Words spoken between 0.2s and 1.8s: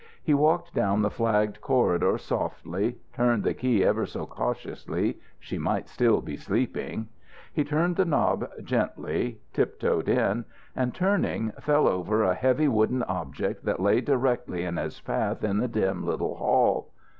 He walked down the flagged